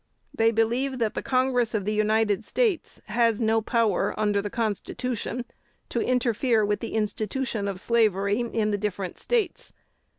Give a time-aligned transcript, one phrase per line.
[0.33, 5.45] They believe that the Congress of the United States has no power, under the Constitution,
[5.89, 9.73] to interfere with the institution of slavery in the different States.